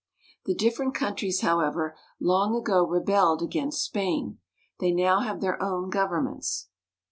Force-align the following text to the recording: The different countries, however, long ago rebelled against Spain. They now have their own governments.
The 0.45 0.55
different 0.55 0.95
countries, 0.95 1.41
however, 1.41 1.95
long 2.19 2.55
ago 2.55 2.83
rebelled 2.87 3.43
against 3.43 3.83
Spain. 3.83 4.39
They 4.79 4.89
now 4.91 5.19
have 5.19 5.41
their 5.41 5.61
own 5.61 5.91
governments. 5.91 6.69